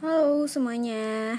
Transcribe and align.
Halo 0.00 0.48
semuanya. 0.48 1.36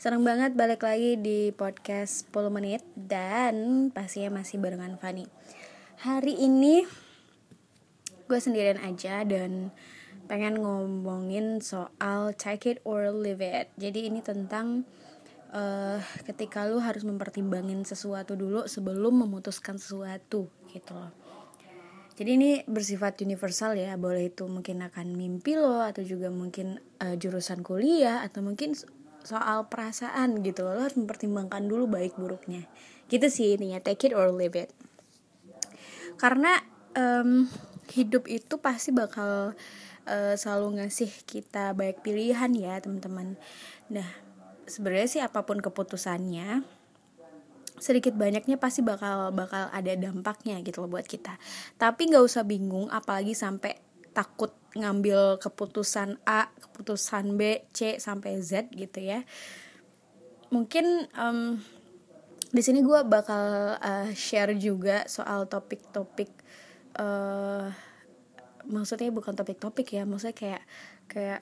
Seneng 0.00 0.24
banget 0.24 0.56
balik 0.56 0.80
lagi 0.80 1.20
di 1.20 1.52
podcast 1.52 2.24
10 2.32 2.48
menit 2.48 2.80
Dan 2.96 3.92
pastinya 3.92 4.40
masih 4.40 4.64
barengan 4.64 4.96
Fanny 4.96 5.28
Hari 6.00 6.40
ini 6.40 6.88
Gue 8.24 8.40
sendirian 8.40 8.80
aja 8.80 9.28
dan 9.28 9.76
pengen 10.24 10.64
ngomongin 10.64 11.60
soal 11.60 12.32
take 12.32 12.64
it 12.64 12.78
or 12.88 13.12
leave 13.12 13.44
it. 13.44 13.68
Jadi 13.76 14.08
ini 14.08 14.24
tentang 14.24 14.88
uh, 15.52 16.00
ketika 16.24 16.64
lu 16.64 16.80
harus 16.80 17.04
mempertimbangin 17.04 17.84
sesuatu 17.84 18.40
dulu 18.40 18.64
sebelum 18.64 19.20
memutuskan 19.28 19.76
sesuatu 19.76 20.48
gitu 20.72 20.96
loh 20.96 21.21
jadi 22.12 22.36
ini 22.36 22.50
bersifat 22.68 23.24
universal 23.24 23.72
ya 23.72 23.96
boleh 23.96 24.28
itu 24.28 24.44
mungkin 24.44 24.84
akan 24.84 25.16
mimpi 25.16 25.56
lo 25.56 25.80
atau 25.80 26.04
juga 26.04 26.28
mungkin 26.28 26.76
uh, 27.00 27.16
jurusan 27.16 27.64
kuliah 27.64 28.20
atau 28.20 28.44
mungkin 28.44 28.76
soal 29.24 29.70
perasaan 29.72 30.44
gitu 30.44 30.66
lo 30.68 30.82
harus 30.84 30.98
mempertimbangkan 30.98 31.64
dulu 31.64 31.88
baik 31.88 32.18
buruknya. 32.20 32.68
Gitu 33.08 33.26
sih 33.32 33.56
intinya 33.56 33.80
take 33.80 34.10
it 34.10 34.12
or 34.12 34.28
leave 34.28 34.52
it. 34.52 34.68
Karena 36.20 36.60
um, 36.92 37.48
hidup 37.96 38.28
itu 38.28 38.60
pasti 38.60 38.92
bakal 38.92 39.56
uh, 40.04 40.34
selalu 40.36 40.84
ngasih 40.84 41.08
kita 41.24 41.72
banyak 41.72 42.04
pilihan 42.04 42.52
ya 42.52 42.76
teman-teman. 42.76 43.40
Nah 43.88 44.08
sebenarnya 44.68 45.08
sih 45.08 45.22
apa 45.24 45.48
pun 45.48 45.64
keputusannya 45.64 46.81
sedikit 47.82 48.14
banyaknya 48.14 48.62
pasti 48.62 48.86
bakal 48.86 49.34
bakal 49.34 49.66
ada 49.74 49.90
dampaknya 49.98 50.62
gitu 50.62 50.86
loh 50.86 50.94
buat 50.94 51.02
kita. 51.02 51.34
Tapi 51.82 52.14
nggak 52.14 52.22
usah 52.22 52.46
bingung 52.46 52.86
apalagi 52.94 53.34
sampai 53.34 53.74
takut 54.14 54.54
ngambil 54.78 55.42
keputusan 55.42 56.22
A 56.22 56.46
keputusan 56.62 57.34
B 57.34 57.66
C 57.74 57.98
sampai 57.98 58.38
Z 58.38 58.70
gitu 58.70 59.02
ya. 59.02 59.26
Mungkin 60.54 61.10
um, 61.18 61.58
di 62.52 62.60
sini 62.60 62.84
gue 62.84 63.00
bakal 63.08 63.80
uh, 63.80 64.08
share 64.12 64.52
juga 64.60 65.08
soal 65.08 65.48
topik-topik 65.48 66.28
uh, 67.00 67.72
maksudnya 68.68 69.08
bukan 69.08 69.32
topik-topik 69.32 69.88
ya 69.96 70.04
maksudnya 70.04 70.36
kayak 70.36 70.62
kayak 71.08 71.40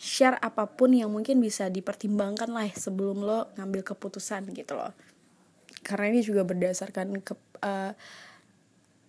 share 0.00 0.38
apa 0.40 0.66
pun 0.72 0.92
yang 0.92 1.12
mungkin 1.12 1.38
bisa 1.38 1.68
dipertimbangkan 1.68 2.50
lah 2.50 2.68
sebelum 2.72 3.22
lo 3.22 3.50
ngambil 3.56 3.82
keputusan 3.94 4.50
gitu 4.56 4.76
loh. 4.76 4.92
Karena 5.82 6.12
ini 6.14 6.20
juga 6.22 6.46
berdasarkan 6.46 7.20
ke 7.22 7.34
uh, 7.62 7.92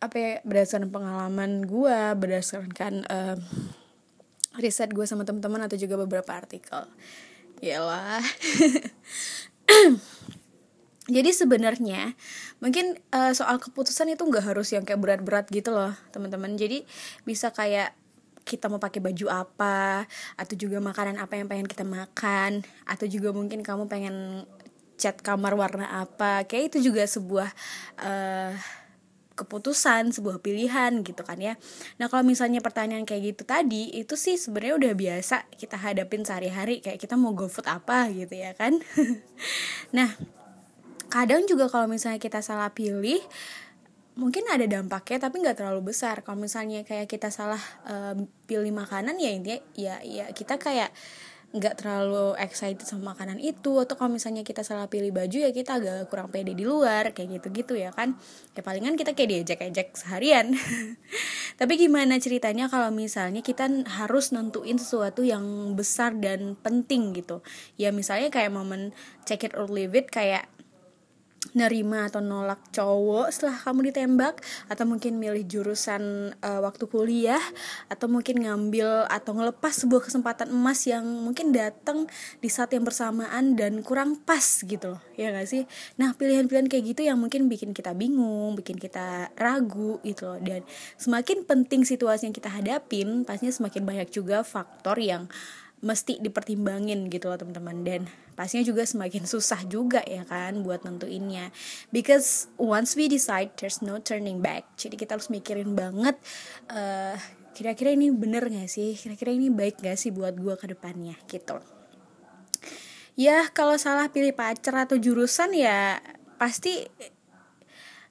apa 0.03 0.15
ya 0.19 0.31
berdasarkan 0.43 0.91
pengalaman 0.91 1.63
gue 1.63 1.99
berdasarkan 2.19 3.07
uh, 3.07 3.37
riset 4.59 4.91
gue 4.91 5.07
sama 5.07 5.23
teman-teman 5.23 5.65
atau 5.65 5.79
juga 5.79 5.95
beberapa 5.97 6.31
artikel. 6.35 6.85
Lah 7.63 8.19
jadi 11.15 11.29
sebenarnya 11.35 12.15
mungkin 12.63 12.95
uh, 13.11 13.35
soal 13.35 13.59
keputusan 13.59 14.15
itu 14.15 14.23
nggak 14.23 14.55
harus 14.55 14.71
yang 14.71 14.87
kayak 14.87 14.99
berat-berat 15.03 15.47
gitu 15.51 15.75
loh 15.75 15.91
teman-teman 16.15 16.55
jadi 16.55 16.87
bisa 17.27 17.51
kayak 17.51 17.91
kita 18.43 18.67
mau 18.67 18.79
pakai 18.79 18.99
baju 18.99 19.25
apa 19.31 20.07
atau 20.35 20.55
juga 20.55 20.83
makanan 20.83 21.19
apa 21.19 21.39
yang 21.39 21.47
pengen 21.47 21.67
kita 21.67 21.87
makan 21.87 22.63
atau 22.83 23.05
juga 23.07 23.31
mungkin 23.31 23.63
kamu 23.63 23.87
pengen 23.87 24.47
cat 24.99 25.19
kamar 25.19 25.55
warna 25.57 25.89
apa. 26.03 26.47
Kayak 26.47 26.75
itu 26.75 26.91
juga 26.91 27.03
sebuah 27.07 27.49
uh, 27.99 28.53
keputusan 29.33 30.13
sebuah 30.13 30.45
pilihan 30.45 31.01
gitu 31.01 31.25
kan 31.25 31.41
ya. 31.41 31.57
Nah 31.97 32.05
kalau 32.05 32.21
misalnya 32.21 32.61
pertanyaan 32.61 33.03
kayak 33.03 33.33
gitu 33.33 33.43
tadi 33.49 33.89
itu 33.97 34.13
sih 34.13 34.37
sebenarnya 34.37 34.77
udah 34.77 34.93
biasa 34.93 35.35
kita 35.57 35.75
hadapin 35.81 36.21
sehari-hari. 36.21 36.79
Kayak 36.85 37.01
kita 37.01 37.17
mau 37.17 37.33
go 37.33 37.49
food 37.49 37.65
apa 37.65 38.07
gitu 38.13 38.37
ya 38.37 38.53
kan. 38.53 38.79
Nah 39.93 40.09
kadang 41.13 41.45
juga 41.45 41.69
kalau 41.69 41.85
misalnya 41.85 42.17
kita 42.17 42.41
salah 42.41 42.73
pilih 42.73 43.21
mungkin 44.13 44.45
ada 44.49 44.65
dampaknya 44.69 45.29
tapi 45.29 45.41
nggak 45.41 45.57
terlalu 45.57 45.93
besar. 45.93 46.21
Kalau 46.21 46.37
misalnya 46.37 46.85
kayak 46.85 47.09
kita 47.09 47.33
salah 47.33 47.61
uh, 47.89 48.13
pilih 48.45 48.73
makanan 48.73 49.17
ya 49.17 49.31
intinya 49.33 49.59
ya 49.73 49.95
ya 50.05 50.25
kita 50.31 50.61
kayak 50.61 50.93
nggak 51.53 51.85
terlalu 51.85 52.33
excited 52.41 52.81
sama 52.81 53.13
makanan 53.13 53.37
itu. 53.37 53.77
Atau 53.77 53.93
kalau 53.93 54.13
misalnya 54.13 54.41
kita 54.41 54.65
salah 54.65 54.89
pilih 54.89 55.13
baju 55.13 55.37
ya 55.37 55.53
kita 55.53 55.77
agak 55.77 56.09
kurang 56.09 56.33
pede 56.33 56.57
di 56.57 56.65
luar 56.65 57.13
kayak 57.13 57.41
gitu-gitu 57.41 57.77
ya 57.77 57.93
kan. 57.93 58.17
Ya 58.57 58.61
palingan 58.65 58.97
kita 58.97 59.13
kayak 59.13 59.29
diajak-ajak 59.29 59.93
seharian. 59.93 60.57
Tapi 61.59 61.73
gimana 61.77 62.17
ceritanya 62.17 62.69
kalau 62.69 62.89
misalnya 62.89 63.45
kita 63.45 63.69
harus 63.85 64.33
nentuin 64.33 64.81
sesuatu 64.81 65.21
yang 65.21 65.77
besar 65.77 66.17
dan 66.17 66.57
penting 66.57 67.13
gitu? 67.13 67.45
Ya 67.77 67.93
misalnya 67.93 68.33
kayak 68.33 68.49
momen 68.49 68.93
check 69.29 69.45
it 69.45 69.53
or 69.53 69.69
leave 69.69 69.93
it 69.93 70.09
kayak 70.09 70.49
nerima 71.51 72.07
atau 72.07 72.23
nolak 72.23 72.71
cowok 72.71 73.27
setelah 73.29 73.59
kamu 73.59 73.91
ditembak 73.91 74.39
atau 74.71 74.87
mungkin 74.87 75.19
milih 75.19 75.43
jurusan 75.45 76.33
uh, 76.39 76.59
waktu 76.63 76.87
kuliah 76.87 77.43
atau 77.91 78.07
mungkin 78.07 78.41
ngambil 78.47 79.05
atau 79.11 79.35
ngelepas 79.35 79.83
sebuah 79.83 80.07
kesempatan 80.07 80.49
emas 80.49 80.87
yang 80.87 81.03
mungkin 81.03 81.51
datang 81.51 82.07
di 82.39 82.49
saat 82.49 82.71
yang 82.71 82.87
bersamaan 82.87 83.53
dan 83.59 83.83
kurang 83.85 84.17
pas 84.23 84.41
gitu 84.63 84.97
loh 84.97 85.01
ya 85.19 85.29
gak 85.35 85.45
sih? 85.45 85.67
Nah 85.99 86.15
pilihan-pilihan 86.17 86.71
kayak 86.71 86.83
gitu 86.95 87.01
yang 87.05 87.21
mungkin 87.21 87.51
bikin 87.51 87.75
kita 87.75 87.93
bingung 87.93 88.57
bikin 88.57 88.79
kita 88.79 89.29
ragu 89.37 90.01
gitu 90.01 90.33
loh. 90.33 90.39
Dan 90.41 90.65
semakin 90.97 91.45
penting 91.45 91.85
situasi 91.85 92.31
yang 92.31 92.35
kita 92.35 92.49
hadapin 92.49 93.27
pastinya 93.27 93.53
semakin 93.53 93.83
banyak 93.85 94.09
juga 94.09 94.41
faktor 94.41 94.97
yang 94.97 95.29
mesti 95.83 96.17
dipertimbangin 96.23 97.11
gitu 97.11 97.27
loh 97.27 97.35
teman-teman. 97.35 97.83
Dan 97.83 98.01
pastinya 98.33 98.63
juga 98.63 98.87
semakin 98.87 99.27
susah 99.27 99.67
juga 99.67 99.99
ya 100.07 100.23
kan 100.23 100.63
buat 100.63 100.87
nentuinnya. 100.87 101.51
Because 101.91 102.47
once 102.55 102.95
we 102.95 103.11
decide 103.11 103.51
there's 103.59 103.83
no 103.83 103.99
turning 103.99 104.39
back. 104.39 104.63
Jadi 104.79 104.95
kita 104.95 105.19
harus 105.19 105.27
mikirin 105.27 105.75
banget 105.75 106.15
uh, 106.71 107.19
kira-kira 107.53 107.93
ini 107.93 108.09
bener 108.09 108.47
gak 108.47 108.71
sih? 108.71 108.95
Kira-kira 108.95 109.35
ini 109.35 109.51
baik 109.51 109.83
gak 109.83 109.99
sih 109.99 110.09
buat 110.09 110.33
gue 110.39 110.55
ke 110.55 110.71
depannya? 110.71 111.19
Gitu. 111.27 111.59
Ya 113.13 113.45
kalau 113.53 113.77
salah 113.77 114.09
pilih 114.09 114.33
pacar 114.33 114.89
atau 114.89 114.97
jurusan 114.97 115.53
ya 115.53 116.01
pasti 116.41 116.87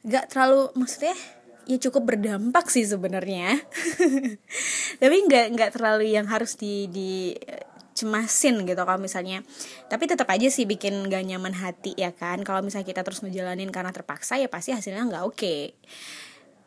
gak 0.06 0.30
terlalu 0.30 0.70
maksudnya 0.78 1.16
ya 1.66 1.76
cukup 1.78 2.14
berdampak 2.14 2.68
sih 2.68 2.86
sebenarnya. 2.86 3.58
Tapi 5.02 5.16
nggak 5.28 5.46
nggak 5.54 5.70
terlalu 5.78 6.14
yang 6.14 6.26
harus 6.26 6.58
di 6.58 6.90
di 6.90 7.36
cemasin 7.92 8.64
gitu 8.64 8.82
kalau 8.82 8.98
misalnya. 8.98 9.44
Tapi 9.86 10.04
tetap 10.08 10.26
aja 10.32 10.48
sih 10.48 10.64
bikin 10.64 11.06
gak 11.12 11.22
nyaman 11.28 11.52
hati 11.52 11.92
ya 11.94 12.10
kan? 12.10 12.40
Kalau 12.42 12.64
misalnya 12.64 12.88
kita 12.88 13.04
terus 13.04 13.20
ngejalanin 13.20 13.68
karena 13.68 13.92
terpaksa 13.92 14.40
ya 14.40 14.48
pasti 14.48 14.72
hasilnya 14.72 15.04
nggak 15.06 15.24
oke. 15.24 15.36
Okay. 15.38 15.62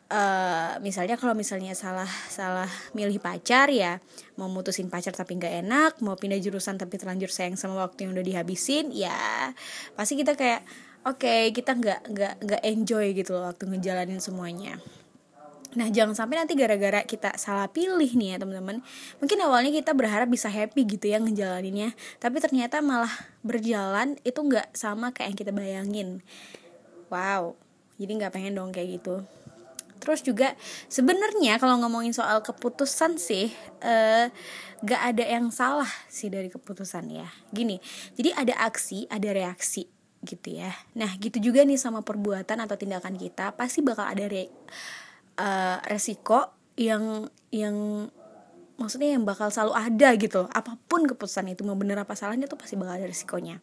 Uh, 0.06 0.78
misalnya 0.86 1.18
kalau 1.18 1.34
misalnya 1.34 1.74
salah 1.74 2.06
salah 2.30 2.70
milih 2.94 3.18
pacar 3.18 3.66
ya 3.74 3.98
mau 4.38 4.46
mutusin 4.46 4.86
pacar 4.86 5.10
tapi 5.10 5.34
nggak 5.34 5.66
enak 5.66 5.92
mau 5.98 6.14
pindah 6.14 6.38
jurusan 6.38 6.78
tapi 6.78 6.94
terlanjur 6.94 7.26
sayang 7.26 7.58
sama 7.58 7.82
waktu 7.82 8.06
yang 8.06 8.14
udah 8.14 8.22
dihabisin 8.22 8.94
ya 8.94 9.50
pasti 9.98 10.14
kita 10.14 10.38
kayak 10.38 10.62
oke 11.06 11.22
okay, 11.22 11.54
kita 11.54 11.78
nggak 11.78 12.00
nggak 12.10 12.34
nggak 12.42 12.62
enjoy 12.66 13.06
gitu 13.14 13.38
loh 13.38 13.46
waktu 13.48 13.70
ngejalanin 13.70 14.18
semuanya 14.18 14.82
Nah, 15.76 15.92
jangan 15.92 16.16
sampai 16.16 16.40
nanti 16.40 16.56
gara-gara 16.56 17.04
kita 17.04 17.36
salah 17.36 17.68
pilih 17.68 18.08
nih 18.08 18.32
ya, 18.32 18.36
teman-teman. 18.40 18.80
Mungkin 19.20 19.38
awalnya 19.44 19.68
kita 19.68 19.92
berharap 19.92 20.24
bisa 20.24 20.48
happy 20.48 20.88
gitu 20.88 21.12
ya 21.12 21.20
ngejalaninnya, 21.20 21.92
tapi 22.16 22.40
ternyata 22.40 22.80
malah 22.80 23.12
berjalan 23.44 24.16
itu 24.24 24.40
nggak 24.40 24.72
sama 24.72 25.12
kayak 25.12 25.36
yang 25.36 25.36
kita 25.36 25.52
bayangin. 25.52 26.08
Wow, 27.12 27.60
jadi 28.00 28.08
nggak 28.08 28.32
pengen 28.32 28.56
dong 28.56 28.72
kayak 28.72 29.04
gitu. 29.04 29.20
Terus 30.00 30.24
juga 30.24 30.56
sebenarnya 30.88 31.60
kalau 31.60 31.76
ngomongin 31.84 32.16
soal 32.16 32.40
keputusan 32.40 33.20
sih, 33.20 33.52
eh, 33.84 34.32
gak 34.80 35.02
ada 35.12 35.24
yang 35.24 35.48
salah 35.52 35.88
sih 36.08 36.28
dari 36.32 36.52
keputusan 36.52 37.08
ya. 37.12 37.28
Gini, 37.52 37.80
jadi 38.16 38.32
ada 38.32 38.64
aksi, 38.64 39.08
ada 39.12 39.28
reaksi 39.32 39.95
gitu 40.24 40.56
ya. 40.56 40.72
Nah, 40.96 41.12
gitu 41.20 41.38
juga 41.40 41.66
nih 41.66 41.76
sama 41.76 42.00
perbuatan 42.00 42.62
atau 42.62 42.76
tindakan 42.78 43.18
kita 43.20 43.52
pasti 43.54 43.84
bakal 43.84 44.08
ada 44.08 44.24
re 44.26 44.48
uh, 45.36 45.78
resiko 45.86 46.52
yang 46.76 47.28
yang 47.52 48.08
maksudnya 48.76 49.16
yang 49.16 49.24
bakal 49.24 49.48
selalu 49.48 49.72
ada 49.76 50.08
gitu. 50.16 50.40
Apa 50.52 50.76
pun 50.88 51.04
keputusan 51.04 51.52
itu 51.52 51.64
mau 51.64 51.76
bener 51.76 52.00
apa 52.00 52.16
salahnya 52.16 52.48
tuh 52.48 52.60
pasti 52.60 52.76
bakal 52.76 52.96
ada 53.00 53.06
resikonya. 53.08 53.60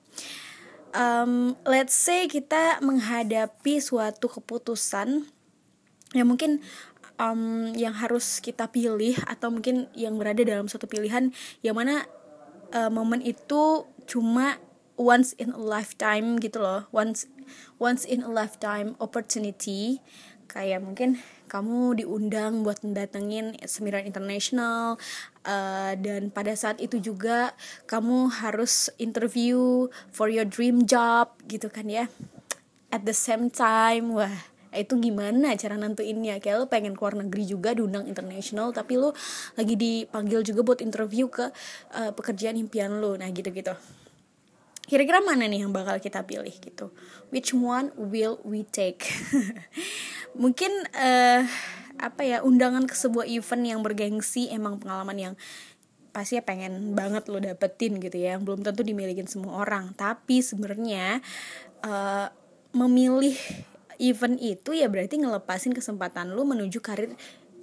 Um, 0.93 1.57
let's 1.65 1.97
say 1.97 2.29
kita 2.29 2.77
menghadapi 2.85 3.81
suatu 3.81 4.29
keputusan 4.29 5.25
yang 6.13 6.27
mungkin 6.29 6.61
um, 7.17 7.73
yang 7.73 7.97
harus 7.97 8.37
kita 8.37 8.69
pilih 8.69 9.17
atau 9.25 9.49
mungkin 9.49 9.89
yang 9.97 10.17
berada 10.21 10.45
dalam 10.45 10.69
suatu 10.69 10.85
pilihan 10.85 11.33
yang 11.65 11.73
mana 11.73 12.05
uh, 12.73 12.93
momen 12.93 13.25
itu 13.25 13.89
cuma 14.05 14.61
once 14.99 15.33
in 15.41 15.53
a 15.53 15.61
lifetime 15.61 16.37
gitu 16.37 16.61
loh. 16.61 16.85
Once 16.93 17.25
once 17.81 18.05
in 18.05 18.21
a 18.21 18.29
lifetime 18.29 18.93
opportunity. 19.01 19.99
Kayak 20.49 20.85
mungkin 20.85 21.17
kamu 21.49 22.03
diundang 22.03 22.61
buat 22.61 22.81
mendatengin 22.85 23.57
seminar 23.65 24.05
internasional 24.05 25.01
uh, 25.45 25.93
dan 25.97 26.29
pada 26.29 26.53
saat 26.53 26.77
itu 26.77 27.01
juga 27.01 27.57
kamu 27.89 28.29
harus 28.29 28.93
interview 29.01 29.89
for 30.13 30.29
your 30.29 30.45
dream 30.45 30.85
job 30.85 31.33
gitu 31.49 31.73
kan 31.73 31.89
ya. 31.89 32.05
At 32.93 33.09
the 33.09 33.17
same 33.17 33.49
time 33.49 34.13
wah 34.13 34.33
itu 34.73 34.97
gimana 34.97 35.53
cara 35.57 35.77
nentuinnya? 35.77 36.37
Kayak 36.37 36.57
lo 36.61 36.65
pengen 36.69 36.93
keluar 36.93 37.17
negeri 37.17 37.49
juga 37.49 37.73
diundang 37.73 38.05
internasional 38.05 38.69
tapi 38.69 38.97
lo 38.97 39.17
lagi 39.57 39.73
dipanggil 39.73 40.45
juga 40.45 40.61
buat 40.61 40.79
interview 40.85 41.29
ke 41.33 41.49
uh, 41.97 42.11
pekerjaan 42.13 42.61
impian 42.61 43.01
lo 43.01 43.17
nah 43.17 43.29
gitu 43.29 43.49
gitu 43.49 43.73
kira-kira 44.83 45.23
mana 45.23 45.47
nih 45.47 45.63
yang 45.63 45.71
bakal 45.71 45.95
kita 45.97 46.27
pilih 46.27 46.51
gitu? 46.51 46.91
Which 47.31 47.55
one 47.55 47.95
will 47.95 48.43
we 48.43 48.67
take? 48.67 49.07
Mungkin 50.41 50.71
uh, 50.91 51.47
apa 51.97 52.21
ya 52.25 52.43
undangan 52.43 52.89
ke 52.89 52.95
sebuah 52.97 53.29
event 53.29 53.63
yang 53.63 53.79
bergengsi 53.79 54.51
emang 54.51 54.81
pengalaman 54.81 55.17
yang 55.17 55.33
pasti 56.13 56.37
ya 56.37 56.45
pengen 56.45 56.93
banget 56.93 57.25
lo 57.25 57.41
dapetin 57.41 57.97
gitu 57.97 58.21
ya 58.21 58.37
belum 58.37 58.61
tentu 58.61 58.85
dimilikin 58.85 59.25
semua 59.25 59.65
orang. 59.65 59.95
Tapi 59.97 60.43
sebenarnya 60.43 61.23
uh, 61.81 62.27
memilih 62.75 63.33
event 63.97 64.37
itu 64.37 64.77
ya 64.77 64.89
berarti 64.89 65.21
ngelepasin 65.21 65.73
kesempatan 65.73 66.33
lu 66.33 66.45
menuju 66.45 66.81
karir 66.83 67.13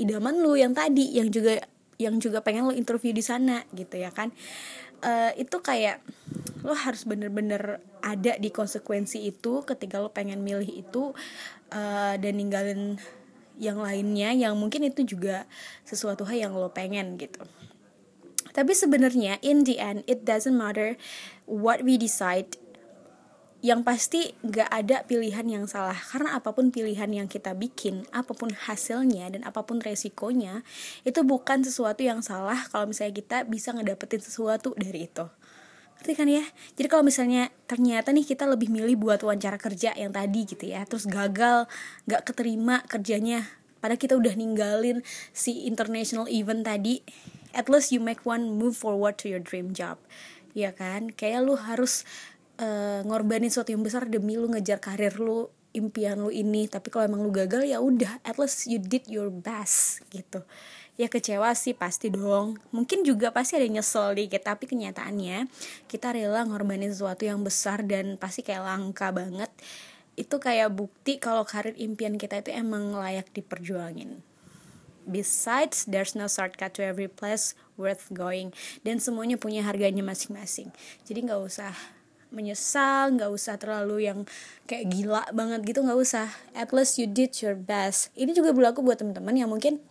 idaman 0.00 0.40
lu 0.40 0.56
yang 0.56 0.72
tadi 0.72 1.14
yang 1.14 1.28
juga 1.28 1.62
yang 2.00 2.16
juga 2.16 2.40
pengen 2.40 2.64
lo 2.64 2.74
interview 2.74 3.12
di 3.12 3.20
sana 3.20 3.62
gitu 3.76 4.00
ya 4.00 4.08
kan? 4.10 4.32
Uh, 5.00 5.32
itu 5.36 5.56
kayak 5.60 6.00
lo 6.60 6.76
harus 6.76 7.08
bener-bener 7.08 7.80
ada 8.04 8.36
di 8.36 8.52
konsekuensi 8.52 9.24
itu 9.24 9.64
ketika 9.64 10.00
lo 10.00 10.12
pengen 10.12 10.44
milih 10.44 10.68
itu 10.68 11.12
uh, 11.72 12.14
dan 12.16 12.32
ninggalin 12.36 13.00
yang 13.60 13.76
lainnya 13.76 14.32
yang 14.32 14.56
mungkin 14.56 14.88
itu 14.88 15.04
juga 15.04 15.44
sesuatu 15.84 16.24
hal 16.24 16.48
yang 16.48 16.54
lo 16.56 16.72
pengen 16.72 17.20
gitu. 17.20 17.44
Tapi 18.50 18.72
sebenarnya 18.74 19.38
in 19.44 19.62
the 19.62 19.78
end 19.78 20.02
it 20.08 20.24
doesn't 20.24 20.56
matter 20.56 20.96
what 21.44 21.84
we 21.84 22.00
decide. 22.00 22.56
Yang 23.60 23.80
pasti 23.84 24.20
gak 24.40 24.72
ada 24.72 25.04
pilihan 25.04 25.44
yang 25.44 25.68
salah. 25.68 25.92
Karena 25.92 26.40
apa 26.40 26.56
pun 26.56 26.72
pilihan 26.72 27.12
yang 27.12 27.28
kita 27.28 27.52
bikin 27.52 28.08
apa 28.08 28.32
pun 28.32 28.48
hasilnya 28.48 29.28
dan 29.36 29.44
apa 29.44 29.60
pun 29.68 29.84
resikonya 29.84 30.64
itu 31.04 31.20
bukan 31.20 31.60
sesuatu 31.60 32.00
yang 32.00 32.24
salah 32.24 32.56
kalau 32.72 32.88
misalnya 32.88 33.12
kita 33.20 33.44
bisa 33.44 33.76
ngedapetin 33.76 34.24
sesuatu 34.24 34.72
dari 34.80 35.04
itu 35.04 35.28
ngerti 36.00 36.16
kan 36.16 36.32
ya? 36.32 36.40
Jadi 36.80 36.88
kalau 36.88 37.04
misalnya 37.04 37.52
ternyata 37.68 38.08
nih 38.08 38.24
kita 38.24 38.48
lebih 38.48 38.72
milih 38.72 38.96
buat 38.96 39.20
wawancara 39.20 39.60
kerja 39.60 39.92
yang 39.92 40.16
tadi 40.16 40.48
gitu 40.48 40.64
ya 40.64 40.80
terus 40.88 41.04
gagal 41.04 41.68
gak 42.08 42.24
keterima 42.24 42.80
kerjanya 42.88 43.44
pada 43.84 44.00
kita 44.00 44.16
udah 44.16 44.32
ninggalin 44.32 45.04
si 45.36 45.68
international 45.68 46.24
event 46.32 46.64
tadi 46.64 47.04
at 47.52 47.68
least 47.68 47.92
you 47.92 48.00
make 48.00 48.24
one 48.24 48.56
move 48.56 48.72
forward 48.72 49.20
to 49.20 49.28
your 49.28 49.44
dream 49.44 49.76
job. 49.76 50.00
Ya 50.56 50.72
kan? 50.72 51.12
Kayak 51.12 51.44
lu 51.44 51.54
harus 51.60 52.08
uh, 52.56 53.04
ngorbanin 53.04 53.52
sesuatu 53.52 53.76
yang 53.76 53.84
besar 53.84 54.08
demi 54.08 54.40
lu 54.40 54.48
ngejar 54.48 54.80
karir 54.80 55.20
lu 55.20 55.52
impian 55.76 56.16
lu 56.16 56.32
ini. 56.32 56.64
Tapi 56.64 56.88
kalau 56.88 57.12
emang 57.12 57.20
lu 57.20 57.28
gagal 57.28 57.68
ya 57.68 57.76
udah 57.76 58.24
at 58.24 58.40
least 58.40 58.64
you 58.72 58.80
did 58.80 59.04
your 59.04 59.28
best 59.28 60.00
gitu 60.08 60.48
ya 61.00 61.08
kecewa 61.08 61.56
sih 61.56 61.72
pasti 61.72 62.12
dong. 62.12 62.60
Mungkin 62.76 63.08
juga 63.08 63.32
pasti 63.32 63.56
ada 63.56 63.64
nyesel 63.64 64.12
dikit 64.12 64.44
tapi 64.44 64.68
kenyataannya 64.68 65.48
kita 65.88 66.12
rela 66.12 66.44
ngorbanin 66.44 66.92
sesuatu 66.92 67.24
yang 67.24 67.40
besar 67.40 67.80
dan 67.88 68.20
pasti 68.20 68.44
kayak 68.44 68.68
langka 68.68 69.08
banget. 69.08 69.48
Itu 70.12 70.36
kayak 70.36 70.68
bukti 70.76 71.16
kalau 71.16 71.48
karir 71.48 71.72
impian 71.80 72.20
kita 72.20 72.44
itu 72.44 72.52
emang 72.52 72.92
layak 72.92 73.32
diperjuangin. 73.32 74.20
Besides, 75.08 75.88
there's 75.88 76.12
no 76.12 76.28
shortcut 76.28 76.76
to 76.76 76.84
every 76.84 77.08
place 77.08 77.56
worth 77.80 78.12
going. 78.12 78.52
Dan 78.84 79.00
semuanya 79.00 79.40
punya 79.40 79.64
harganya 79.64 80.04
masing-masing. 80.04 80.68
Jadi 81.08 81.24
nggak 81.24 81.40
usah 81.40 81.72
menyesal 82.30 83.10
nggak 83.18 83.26
usah 83.26 83.58
terlalu 83.58 84.06
yang 84.06 84.22
kayak 84.70 84.86
gila 84.86 85.26
banget 85.34 85.66
gitu 85.66 85.82
nggak 85.82 85.98
usah. 85.98 86.30
At 86.54 86.70
least 86.70 87.00
you 87.00 87.10
did 87.10 87.34
your 87.42 87.58
best. 87.58 88.14
Ini 88.14 88.36
juga 88.36 88.54
berlaku 88.54 88.86
buat 88.86 89.02
teman-teman 89.02 89.34
yang 89.34 89.50
mungkin 89.50 89.82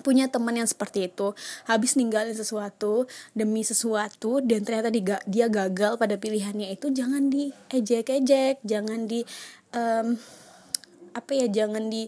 punya 0.00 0.30
teman 0.30 0.54
yang 0.56 0.68
seperti 0.68 1.10
itu. 1.10 1.34
Habis 1.66 1.98
ninggalin 1.98 2.34
sesuatu 2.34 3.06
demi 3.34 3.62
sesuatu 3.66 4.40
dan 4.42 4.62
ternyata 4.62 4.88
dia, 4.92 5.18
dia 5.26 5.46
gagal 5.50 5.98
pada 5.98 6.16
pilihannya 6.16 6.72
itu 6.74 6.90
jangan 6.94 7.30
diejek-ejek 7.30 8.62
jangan 8.62 9.06
di 9.10 9.22
um, 9.74 10.16
apa 11.16 11.32
ya 11.34 11.46
jangan 11.50 11.90
di 11.90 12.06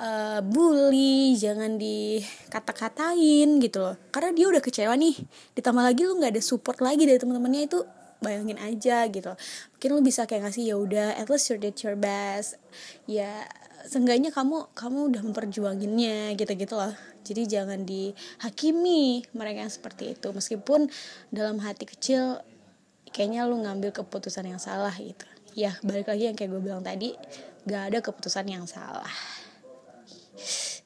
uh, 0.00 0.40
bully 0.40 1.36
jangan 1.36 1.76
di 1.76 2.20
kata-katain 2.48 3.60
gitu 3.60 3.78
loh. 3.84 3.96
Karena 4.08 4.32
dia 4.32 4.46
udah 4.48 4.62
kecewa 4.62 4.94
nih 4.96 5.16
ditambah 5.56 5.82
lagi 5.84 6.02
lu 6.08 6.16
nggak 6.16 6.32
ada 6.32 6.42
support 6.42 6.80
lagi 6.80 7.04
dari 7.04 7.20
teman-temannya 7.20 7.68
itu 7.68 7.80
bayangin 8.16 8.56
aja 8.56 9.04
gitu 9.12 9.36
mungkin 9.76 9.88
lu 9.92 10.00
bisa 10.00 10.24
kayak 10.24 10.48
ngasih 10.48 10.72
ya 10.72 10.76
udah 10.80 11.20
at 11.20 11.28
least 11.28 11.52
you 11.52 11.60
did 11.60 11.76
your 11.84 11.94
best. 11.98 12.56
Ya 13.04 13.44
seenggaknya 13.86 14.34
kamu 14.34 14.74
kamu 14.74 14.98
udah 15.14 15.22
memperjuanginnya 15.22 16.34
gitu 16.34 16.52
gitu 16.58 16.74
loh 16.74 16.92
jadi 17.26 17.42
jangan 17.58 17.82
dihakimi 17.82 19.26
mereka 19.34 19.66
yang 19.66 19.74
seperti 19.74 20.14
itu. 20.14 20.30
Meskipun 20.30 20.86
dalam 21.34 21.58
hati 21.58 21.82
kecil 21.82 22.38
kayaknya 23.10 23.50
lu 23.50 23.58
ngambil 23.58 23.90
keputusan 23.90 24.46
yang 24.46 24.62
salah 24.62 24.94
gitu. 24.94 25.26
Ya 25.58 25.74
balik 25.82 26.06
lagi 26.06 26.30
yang 26.30 26.38
kayak 26.38 26.54
gue 26.54 26.62
bilang 26.62 26.86
tadi 26.86 27.18
gak 27.66 27.90
ada 27.90 27.98
keputusan 27.98 28.46
yang 28.46 28.70
salah. 28.70 29.10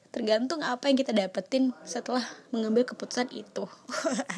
Tergantung 0.09 0.65
apa 0.65 0.89
yang 0.89 0.97
kita 0.97 1.13
dapetin 1.13 1.77
setelah 1.85 2.25
mengambil 2.49 2.89
keputusan 2.89 3.29
itu. 3.31 3.69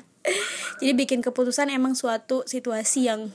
Jadi 0.83 0.91
bikin 0.93 1.23
keputusan 1.23 1.71
emang 1.71 1.95
suatu 1.95 2.43
situasi 2.43 3.07
yang 3.07 3.31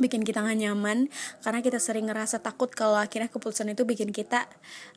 bikin 0.00 0.24
kita 0.24 0.40
gak 0.40 0.56
nyaman 0.56 1.12
karena 1.44 1.60
kita 1.60 1.76
sering 1.76 2.08
ngerasa 2.08 2.40
takut 2.40 2.72
kalau 2.72 2.96
akhirnya 2.96 3.28
keputusan 3.28 3.70
itu 3.70 3.84
bikin 3.84 4.10
kita 4.10 4.48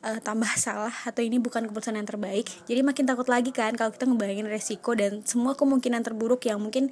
uh, 0.02 0.18
tambah 0.24 0.48
salah 0.56 0.94
atau 1.04 1.20
ini 1.20 1.36
bukan 1.38 1.68
keputusan 1.68 2.00
yang 2.00 2.08
terbaik. 2.08 2.48
Jadi 2.64 2.80
makin 2.80 3.04
takut 3.04 3.28
lagi 3.28 3.52
kan 3.52 3.76
kalau 3.76 3.92
kita 3.92 4.08
ngebayangin 4.08 4.48
resiko 4.48 4.96
dan 4.96 5.20
semua 5.28 5.54
kemungkinan 5.54 6.00
terburuk 6.00 6.42
yang 6.48 6.58
mungkin 6.58 6.88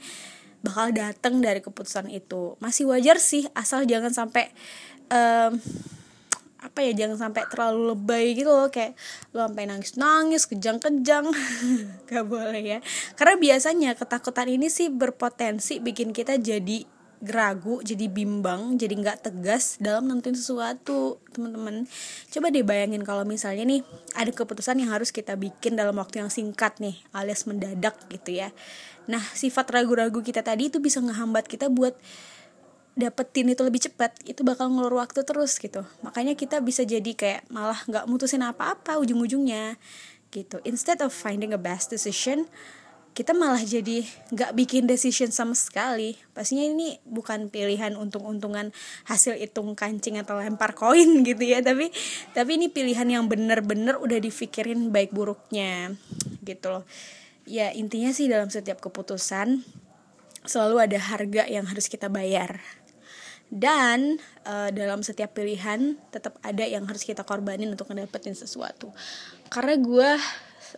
bakal 0.63 0.95
datang 0.95 1.43
dari 1.43 1.59
keputusan 1.59 2.13
itu. 2.13 2.55
Masih 2.63 2.87
wajar 2.87 3.19
sih 3.19 3.49
asal 3.57 3.89
jangan 3.89 4.15
sampai 4.15 4.55
um, 5.11 5.59
apa 6.63 6.79
ya 6.87 6.95
jangan 6.95 7.19
sampai 7.19 7.43
terlalu 7.51 7.91
lebay 7.91 8.39
gitu 8.39 8.55
loh 8.55 8.71
kayak 8.71 8.95
lo 9.35 9.51
sampai 9.51 9.67
nangis 9.67 9.99
nangis 9.99 10.47
kejang 10.47 10.79
kejang 10.79 11.27
gak 12.09 12.25
boleh 12.25 12.63
ya. 12.63 12.79
Karena 13.19 13.35
biasanya 13.35 13.91
ketakutan 13.99 14.47
ini 14.47 14.71
sih 14.71 14.87
berpotensi 14.89 15.83
bikin 15.83 16.15
kita 16.15 16.39
jadi 16.39 16.87
ragu 17.23 17.79
jadi 17.87 18.11
bimbang 18.11 18.75
jadi 18.75 18.99
nggak 18.99 19.31
tegas 19.31 19.79
dalam 19.79 20.11
nentuin 20.11 20.35
sesuatu 20.35 21.23
teman-teman. 21.31 21.87
Coba 22.35 22.51
deh 22.51 22.67
bayangin 22.67 23.07
kalau 23.07 23.23
misalnya 23.23 23.63
nih 23.63 23.81
ada 24.19 24.35
keputusan 24.35 24.83
yang 24.83 24.91
harus 24.91 25.15
kita 25.15 25.39
bikin 25.39 25.79
dalam 25.79 25.95
waktu 26.03 26.19
yang 26.19 26.31
singkat 26.35 26.83
nih 26.83 26.99
alias 27.15 27.47
mendadak 27.47 27.95
gitu 28.11 28.43
ya. 28.43 28.51
Nah 29.07 29.23
sifat 29.39 29.71
ragu-ragu 29.71 30.19
kita 30.19 30.43
tadi 30.43 30.67
itu 30.67 30.83
bisa 30.83 30.99
ngehambat 30.99 31.47
kita 31.47 31.71
buat 31.71 31.95
dapetin 32.93 33.49
itu 33.49 33.63
lebih 33.65 33.89
cepat 33.89 34.13
itu 34.29 34.45
bakal 34.45 34.69
ngelur 34.69 34.99
waktu 34.99 35.23
terus 35.23 35.57
gitu. 35.63 35.87
Makanya 36.03 36.35
kita 36.35 36.59
bisa 36.59 36.83
jadi 36.83 37.15
kayak 37.15 37.47
malah 37.49 37.79
nggak 37.87 38.05
mutusin 38.11 38.43
apa-apa 38.43 38.99
ujung-ujungnya 38.99 39.79
gitu. 40.35 40.59
Instead 40.67 40.99
of 41.07 41.15
finding 41.15 41.55
a 41.55 41.61
best 41.61 41.95
decision 41.95 42.51
kita 43.13 43.37
malah 43.37 43.61
jadi 43.61 44.09
nggak 44.33 44.57
bikin 44.57 44.89
decision 44.89 45.29
sama 45.29 45.53
sekali. 45.53 46.17
Pastinya 46.33 46.65
ini 46.65 46.97
bukan 47.05 47.53
pilihan 47.53 47.93
untung-untungan 47.93 48.73
hasil 49.05 49.37
hitung 49.37 49.77
kancing 49.77 50.17
atau 50.17 50.41
lempar 50.41 50.73
koin 50.73 51.21
gitu 51.29 51.45
ya. 51.45 51.61
Tapi 51.61 51.93
tapi 52.33 52.51
ini 52.57 52.73
pilihan 52.73 53.05
yang 53.05 53.29
bener-bener 53.29 54.01
udah 54.01 54.17
dipikirin 54.17 54.89
baik 54.89 55.13
buruknya 55.13 55.93
gitu 56.41 56.81
loh. 56.81 56.85
Ya 57.45 57.69
intinya 57.77 58.17
sih 58.17 58.33
dalam 58.33 58.49
setiap 58.49 58.81
keputusan 58.81 59.61
selalu 60.49 60.77
ada 60.89 60.99
harga 60.99 61.45
yang 61.45 61.69
harus 61.69 61.93
kita 61.93 62.09
bayar. 62.09 62.65
Dan 63.53 64.17
uh, 64.49 64.73
dalam 64.73 65.05
setiap 65.05 65.37
pilihan 65.37 66.01
tetap 66.09 66.41
ada 66.41 66.65
yang 66.65 66.89
harus 66.89 67.05
kita 67.05 67.21
korbanin 67.21 67.69
untuk 67.69 67.93
ngedapetin 67.93 68.33
sesuatu. 68.33 68.89
Karena 69.53 69.77
gue 69.77 70.11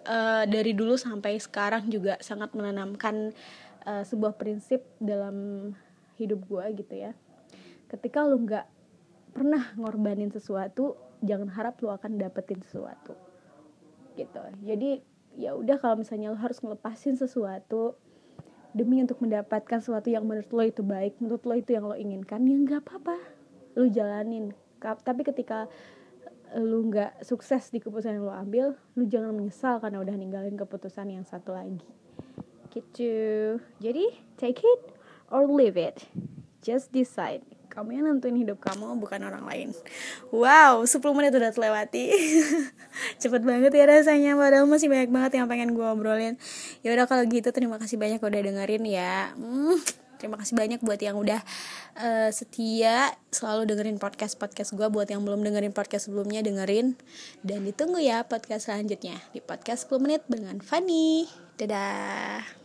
uh, 0.03 0.45
dari 0.49 0.75
dulu 0.75 0.99
sampai 0.99 1.39
sekarang 1.39 1.87
juga 1.89 2.19
sangat 2.19 2.53
menanamkan 2.53 3.31
uh, 3.87 4.03
sebuah 4.03 4.35
prinsip 4.35 4.85
dalam 4.99 5.71
hidup 6.19 6.43
gue 6.47 6.65
gitu 6.85 6.95
ya. 6.95 7.13
Ketika 7.91 8.27
lu 8.27 8.43
nggak 8.43 8.67
pernah 9.35 9.75
ngorbanin 9.75 10.31
sesuatu 10.31 10.95
jangan 11.23 11.51
harap 11.51 11.79
lu 11.83 11.91
akan 11.91 12.19
dapetin 12.21 12.63
sesuatu 12.63 13.15
gitu. 14.15 14.43
Jadi 14.63 15.03
ya 15.35 15.59
udah 15.59 15.77
kalau 15.83 15.99
misalnya 15.99 16.31
lu 16.31 16.39
harus 16.39 16.63
ngelepasin 16.63 17.19
sesuatu 17.19 17.99
demi 18.75 19.03
untuk 19.03 19.23
mendapatkan 19.23 19.79
sesuatu 19.83 20.11
yang 20.11 20.27
menurut 20.27 20.51
lo 20.51 20.63
itu 20.67 20.83
baik 20.83 21.19
menurut 21.23 21.43
lo 21.47 21.55
itu 21.55 21.75
yang 21.75 21.87
lo 21.87 21.95
inginkan 21.99 22.43
ya 22.47 22.57
nggak 22.59 22.81
apa-apa. 22.87 23.17
Lo 23.75 23.87
jalanin. 23.91 24.55
Tapi 24.79 25.23
ketika 25.27 25.67
lu 26.55 26.87
nggak 26.87 27.27
sukses 27.27 27.75
di 27.75 27.83
keputusan 27.83 28.19
yang 28.19 28.25
lu 28.27 28.35
ambil 28.35 28.67
lu 28.95 29.05
jangan 29.11 29.35
menyesal 29.35 29.83
karena 29.83 29.99
udah 29.99 30.15
ninggalin 30.15 30.55
keputusan 30.55 31.11
yang 31.11 31.27
satu 31.27 31.55
lagi. 31.55 31.83
Gitu. 32.71 33.59
Jadi 33.83 34.05
take 34.39 34.63
it 34.63 34.83
or 35.31 35.47
leave 35.51 35.79
it. 35.79 36.07
Just 36.63 36.95
decide. 36.95 37.43
Kamu 37.75 37.91
yang 37.91 38.07
nentuin 38.07 38.39
hidup 38.39 38.63
kamu 38.63 39.03
bukan 39.03 39.19
orang 39.27 39.45
lain. 39.51 39.69
Wow 40.31 40.87
10 40.87 41.03
menit 41.19 41.35
udah 41.35 41.51
terlewati. 41.51 42.15
Cepet 43.21 43.43
banget 43.43 43.75
ya 43.75 43.91
rasanya. 43.91 44.39
Padahal 44.39 44.71
masih 44.71 44.87
banyak 44.87 45.11
banget 45.11 45.43
yang 45.43 45.51
pengen 45.51 45.75
gue 45.75 45.83
obrolin. 45.83 46.39
Ya 46.87 46.95
udah 46.95 47.11
kalau 47.11 47.27
gitu 47.27 47.51
terima 47.51 47.83
kasih 47.83 47.99
banyak 47.99 48.23
udah 48.23 48.41
dengerin 48.47 48.85
ya. 48.87 49.35
Hmm, 49.35 49.75
terima 50.25 50.41
kasih 50.41 50.57
banyak 50.57 50.81
buat 50.81 50.97
yang 50.97 51.21
udah 51.21 51.45
uh, 52.01 52.33
setia 52.33 53.13
selalu 53.29 53.69
dengerin 53.69 54.01
podcast 54.01 54.41
podcast 54.41 54.73
gue 54.73 54.89
buat 54.89 55.05
yang 55.05 55.21
belum 55.21 55.45
dengerin 55.45 55.77
podcast 55.77 56.09
sebelumnya 56.09 56.41
dengerin. 56.41 56.97
Dan 57.45 57.69
ditunggu 57.69 58.01
ya 58.01 58.25
podcast 58.25 58.73
selanjutnya 58.73 59.21
di 59.37 59.45
podcast 59.45 59.85
10 59.93 60.01
menit 60.01 60.25
dengan 60.25 60.65
Fanny 60.65 61.29
dadah 61.61 62.64